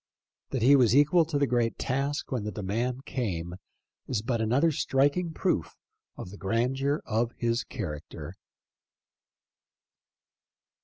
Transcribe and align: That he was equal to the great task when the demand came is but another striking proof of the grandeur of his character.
That 0.49 0.63
he 0.63 0.75
was 0.75 0.95
equal 0.95 1.25
to 1.25 1.37
the 1.37 1.45
great 1.45 1.77
task 1.77 2.31
when 2.31 2.43
the 2.43 2.51
demand 2.51 3.05
came 3.05 3.57
is 4.07 4.23
but 4.23 4.41
another 4.41 4.71
striking 4.71 5.31
proof 5.31 5.75
of 6.17 6.31
the 6.31 6.37
grandeur 6.37 7.03
of 7.05 7.33
his 7.37 7.63
character. 7.63 8.33